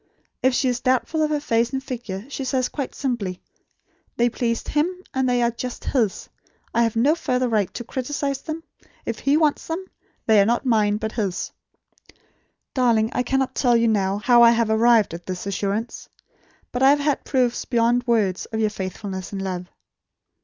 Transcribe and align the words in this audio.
If 0.41 0.55
she 0.55 0.67
is 0.67 0.79
doubtful 0.79 1.21
of 1.21 1.29
her 1.29 1.39
face 1.39 1.69
and 1.73 1.83
figure, 1.83 2.25
she 2.27 2.43
says 2.43 2.69
quite 2.69 2.95
simply: 2.95 3.39
'They 4.17 4.31
pleased 4.31 4.67
HIM; 4.69 4.91
and 5.13 5.29
they 5.29 5.43
are 5.43 5.51
just 5.51 5.83
HIS. 5.83 6.27
I 6.73 6.81
have 6.81 6.95
no 6.95 7.13
further 7.13 7.47
right 7.47 7.71
to 7.75 7.83
criticise 7.83 8.41
them. 8.41 8.63
If 9.05 9.19
he 9.19 9.37
wants 9.37 9.67
them, 9.67 9.85
they 10.25 10.41
are 10.41 10.45
not 10.47 10.65
mine, 10.65 10.97
but 10.97 11.11
his.' 11.11 11.51
Darling, 12.73 13.11
I 13.13 13.21
cannot 13.21 13.53
tell 13.53 13.77
you 13.77 13.89
now, 13.89 14.17
how 14.17 14.41
I 14.41 14.49
have 14.49 14.71
arrived 14.71 15.13
at 15.13 15.27
this 15.27 15.45
assurance. 15.45 16.09
But 16.71 16.81
I 16.81 16.89
have 16.89 16.99
had 16.99 17.23
proofs 17.23 17.65
beyond 17.65 18.07
words 18.07 18.45
of 18.47 18.59
your 18.59 18.71
faithfulness 18.71 19.31
and 19.31 19.39
love." 19.43 19.67